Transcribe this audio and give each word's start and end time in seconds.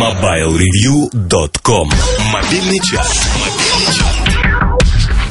MobileReview.com 0.00 1.90
Мобильный 2.32 2.80
час. 2.80 3.28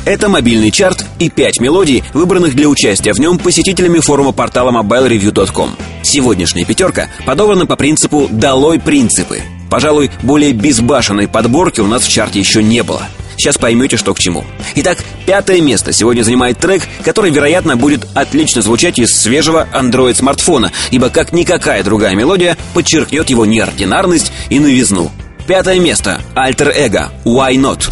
Это 0.05 0.29
мобильный 0.29 0.69
чарт 0.69 1.03
и 1.17 1.31
пять 1.31 1.59
мелодий, 1.59 2.04
выбранных 2.13 2.54
для 2.54 2.70
участия 2.70 3.13
в 3.13 3.20
нем 3.20 3.40
посетителями 3.40 3.97
форума 3.97 4.32
портала 4.32 4.70
mobilereview.com. 4.71 5.71
Сегодняшняя 6.04 6.66
пятерка 6.66 7.10
подобрана 7.26 7.66
по 7.66 7.78
принципу 7.78 8.28
«долой 8.29 8.79
принципы». 8.79 9.42
Пожалуй, 9.71 10.12
более 10.21 10.53
безбашенной 10.53 11.28
подборки 11.28 11.79
у 11.81 11.88
нас 11.88 12.04
в 12.04 12.10
чарте 12.10 12.40
еще 12.40 12.62
не 12.62 12.83
было– 12.83 13.08
Сейчас 13.40 13.58
поймете, 13.58 13.96
что 13.96 14.13
к 14.13 14.19
чему. 14.19 14.44
Итак, 14.76 14.97
пятое 15.26 15.62
место 15.62 15.94
сегодня 15.94 16.23
занимает 16.23 16.59
трек, 16.59 16.84
который, 17.05 17.31
вероятно, 17.31 17.77
будет 17.77 18.05
отлично 18.13 18.62
звучать 18.62 18.99
из 18.99 19.16
свежего 19.16 19.66
Android-смартфона, 19.73 20.73
ибо 20.91 21.09
как 21.09 21.31
никакая 21.31 21.81
другая 21.81 22.16
мелодия 22.16 22.57
подчеркнет 22.73 23.30
его 23.30 23.45
неординарность 23.45 24.34
и 24.49 24.59
новизну. 24.59 25.09
Пятое 25.48 25.80
место. 25.80 26.21
Ego. 26.35 27.07
Why 27.23 27.53
Not? 27.55 27.89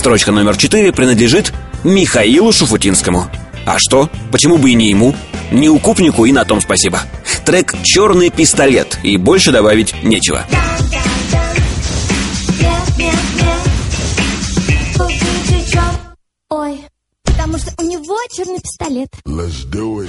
Строчка 0.00 0.32
номер 0.32 0.56
четыре 0.56 0.92
принадлежит 0.92 1.52
Михаилу 1.84 2.54
Шуфутинскому. 2.54 3.30
А 3.66 3.76
что? 3.78 4.08
Почему 4.32 4.56
бы 4.56 4.70
и 4.70 4.74
не 4.74 4.88
ему? 4.88 5.14
Не 5.50 5.68
укупнику 5.68 6.24
и 6.24 6.32
на 6.32 6.46
том 6.46 6.62
спасибо. 6.62 7.00
Трек 7.44 7.74
«Черный 7.82 8.30
пистолет» 8.30 8.98
и 9.02 9.18
больше 9.18 9.52
добавить 9.52 9.94
нечего. 10.02 10.46
Ой, 16.48 16.80
потому 17.24 17.58
что 17.58 17.70
у 17.76 17.82
него 17.82 18.16
черный 18.34 18.60
пистолет. 18.60 19.10
Let's 19.26 19.70
do 19.70 20.02
it. 20.02 20.08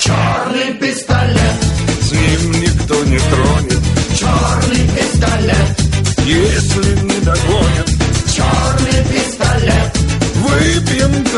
Черный 0.00 0.72
пистолет, 0.80 1.66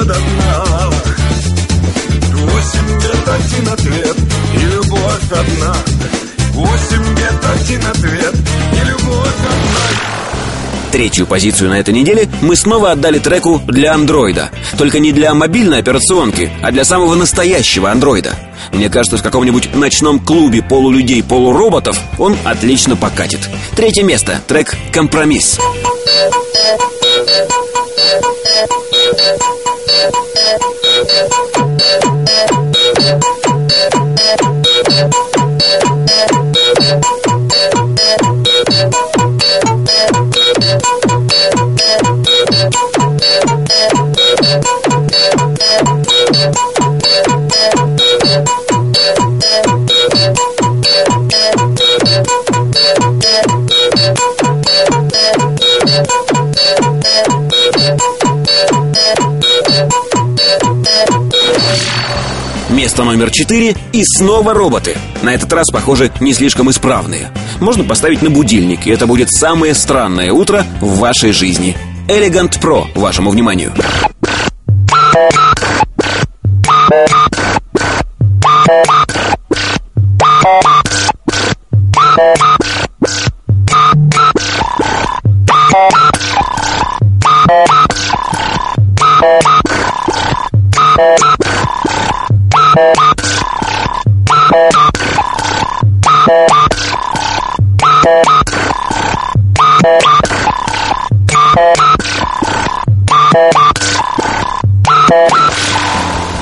до 0.05 0.15
дна. 0.15 0.91
Восемь 2.35 3.01
бед, 3.01 3.29
один 3.29 3.69
ответ, 3.73 4.17
и 4.55 4.65
любовь 4.67 5.33
одна. 5.33 5.75
Восемь 6.53 7.15
бед, 7.15 7.45
один 7.55 7.87
ответ, 7.87 8.35
и 8.73 8.89
любовь 8.89 9.27
одна. 9.27 10.91
Третью 10.93 11.27
позицию 11.27 11.71
на 11.71 11.81
этой 11.81 11.93
неделе 11.93 12.29
мы 12.41 12.55
снова 12.55 12.93
отдали 12.93 13.19
треку 13.19 13.61
для 13.67 13.95
андроида. 13.95 14.51
Только 14.79 15.01
не 15.01 15.13
для 15.13 15.35
мобильной 15.35 15.79
операционки, 15.79 16.53
а 16.63 16.71
для 16.71 16.85
самого 16.85 17.15
настоящего 17.15 17.91
андроида. 17.91 18.37
Мне 18.73 18.89
кажется, 18.89 19.17
в 19.17 19.23
каком-нибудь 19.23 19.75
ночном 19.75 20.21
клубе 20.21 20.63
полулюдей-полуроботов 20.63 21.99
он 22.19 22.37
отлично 22.45 22.95
покатит. 22.95 23.41
Третье 23.75 24.05
место. 24.05 24.41
Трек 24.47 24.77
«Компромисс». 24.93 25.59
Место 62.95 63.11
номер 63.11 63.31
четыре 63.33 63.75
и 63.93 64.05
снова 64.05 64.55
роботы. 64.55 64.97
На 65.23 65.35
этот 65.35 65.53
раз, 65.53 65.69
похоже, 65.69 66.13
не 66.21 66.33
слишком 66.33 66.71
исправные. 66.71 67.27
Можно 67.59 67.83
поставить 67.83 68.23
на 68.23 68.31
будильник, 68.31 68.87
и 68.87 68.91
это 68.91 69.09
будет 69.09 69.33
самое 69.33 69.75
странное 69.75 70.31
утро 70.31 70.65
в 70.81 70.99
вашей 71.01 71.33
жизни. 71.33 71.77
Elegant 72.07 72.57
Pro 72.61 72.87
вашему 72.95 73.31
вниманию. 73.31 73.73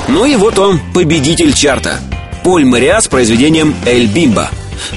Ну 0.09 0.25
и 0.25 0.37
вот 0.37 0.59
он, 0.59 0.79
победитель 0.95 1.53
чарта. 1.53 1.99
Поль 2.45 2.65
Мариа 2.65 3.01
с 3.01 3.09
произведением 3.09 3.75
«Эль 3.85 4.07
Бимба». 4.07 4.51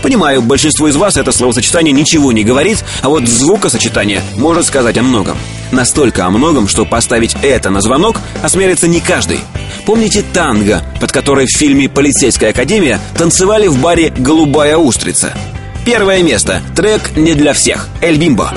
Понимаю, 0.03 0.43
большинству 0.43 0.87
из 0.87 0.95
вас 0.95 1.17
это 1.17 1.31
словосочетание 1.31 1.91
ничего 1.91 2.31
не 2.31 2.43
говорит, 2.43 2.83
а 3.01 3.09
вот 3.09 3.27
звукосочетание 3.27 4.21
может 4.35 4.65
сказать 4.65 4.97
о 4.97 5.03
многом. 5.03 5.37
Настолько 5.71 6.25
о 6.25 6.29
многом, 6.29 6.67
что 6.67 6.85
поставить 6.85 7.35
это 7.41 7.71
на 7.71 7.81
звонок 7.81 8.17
осмелится 8.43 8.87
не 8.87 8.99
каждый. 8.99 9.39
Помните 9.85 10.23
танго, 10.33 10.81
под 10.99 11.11
которой 11.11 11.45
в 11.45 11.55
фильме 11.55 11.87
«Полицейская 11.87 12.49
академия» 12.49 12.99
танцевали 13.17 13.67
в 13.67 13.79
баре 13.81 14.11
«Голубая 14.17 14.77
устрица»? 14.77 15.37
Первое 15.85 16.23
место. 16.23 16.63
Трек 16.75 17.15
не 17.15 17.35
для 17.35 17.53
всех. 17.53 17.87
«Эль 18.01 18.17
Бимбо». 18.17 18.51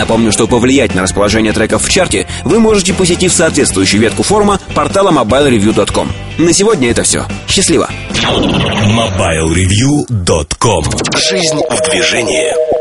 Напомню, 0.00 0.32
что 0.32 0.46
повлиять 0.46 0.94
на 0.94 1.02
расположение 1.02 1.52
треков 1.52 1.84
в 1.84 1.90
чарте 1.90 2.26
вы 2.44 2.58
можете, 2.58 2.94
посетив 2.94 3.34
соответствующую 3.34 4.00
ветку 4.00 4.22
форума 4.22 4.58
портала 4.74 5.10
mobilereview.com. 5.10 6.10
На 6.38 6.54
сегодня 6.54 6.90
это 6.90 7.02
все. 7.02 7.26
Счастливо! 7.46 7.90
MobileReview.com 8.14 10.84
Жизнь 11.28 11.60
в 11.68 11.90
движении 11.90 12.79